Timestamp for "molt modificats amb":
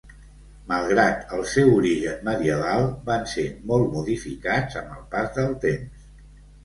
3.73-4.97